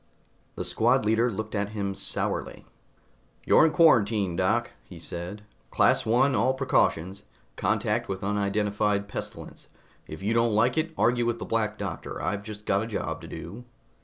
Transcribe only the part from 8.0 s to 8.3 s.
with